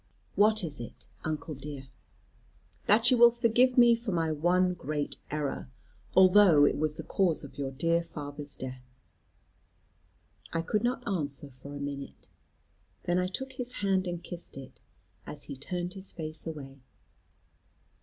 "What 0.33 0.63
is 0.63 0.79
it, 0.79 1.05
uncle 1.23 1.53
dear?" 1.53 1.89
"That 2.87 3.11
you 3.11 3.19
will 3.19 3.29
forgive 3.29 3.77
me 3.77 3.93
for 3.93 4.11
my 4.11 4.31
one 4.31 4.73
great 4.73 5.17
error. 5.29 5.69
Although 6.15 6.65
it 6.65 6.79
was 6.79 6.95
the 6.95 7.03
cause 7.03 7.43
of 7.43 7.59
your 7.59 7.69
dear 7.69 8.01
father's 8.01 8.55
death." 8.55 8.81
I 10.51 10.63
could 10.63 10.81
not 10.83 11.07
answer, 11.07 11.51
for 11.51 11.75
a 11.75 11.79
minute. 11.79 12.29
Then 13.03 13.19
I 13.19 13.27
took 13.27 13.53
his 13.53 13.73
hand 13.85 14.07
and 14.07 14.23
kissed 14.23 14.57
it, 14.57 14.79
as 15.27 15.43
he 15.43 15.55
turned 15.55 15.93
his 15.93 16.11
face 16.11 16.47
away. 16.47 16.79